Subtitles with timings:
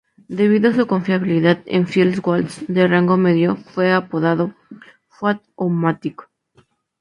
[0.33, 4.51] Debido a su confiabilidad en field goals de rango medio, fue apodado
[5.09, 6.27] "Fuad-o-matic".